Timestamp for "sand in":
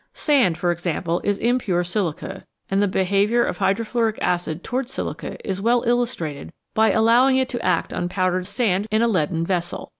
8.47-9.03